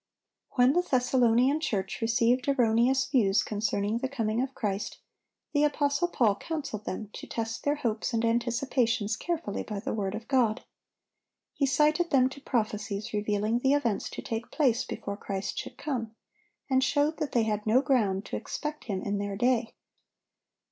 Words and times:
When 0.53 0.73
the 0.73 0.81
Thessalonian 0.81 1.59
church 1.59 2.01
received 2.01 2.47
erroneous 2.47 3.05
views 3.05 3.43
concerning 3.43 3.99
the 3.99 4.09
coming 4.09 4.41
of 4.41 4.55
Christ, 4.55 4.97
the 5.53 5.63
apostle 5.63 6.07
Paul 6.07 6.37
counseled 6.37 6.85
them 6.85 7.11
to 7.13 7.27
test 7.27 7.63
their 7.63 7.75
hopes 7.75 8.11
and 8.11 8.25
anticipations 8.25 9.15
carefully 9.15 9.61
by 9.61 9.79
the 9.79 9.93
word 9.93 10.15
of 10.15 10.27
God. 10.27 10.63
He 11.53 11.67
cited 11.67 12.09
them 12.09 12.29
to 12.29 12.41
prophecies 12.41 13.13
revealing 13.13 13.59
the 13.59 13.73
events 13.75 14.09
to 14.15 14.23
take 14.23 14.49
place 14.49 14.83
before 14.85 15.17
Christ 15.17 15.59
should 15.59 15.77
come, 15.77 16.15
and 16.67 16.83
showed 16.83 17.17
that 17.17 17.33
they 17.33 17.43
had 17.43 17.67
no 17.67 17.79
ground 17.83 18.25
to 18.25 18.35
expect 18.35 18.85
Him 18.85 19.03
in 19.03 19.19
their 19.19 19.35
day. 19.37 19.75